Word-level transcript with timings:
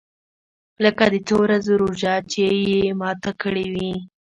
لکه 0.83 1.03
د 1.13 1.15
څو 1.27 1.35
ورځو 1.45 1.73
روژه 1.81 2.13
چې 2.31 2.43
مې 2.67 2.81
ماته 2.99 3.31
کړې 3.41 3.65
وي. 3.73 3.91